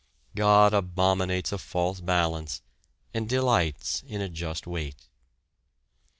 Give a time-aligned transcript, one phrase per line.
[0.33, 2.63] God abominates a false balance,
[3.13, 5.07] and delights in a just weight.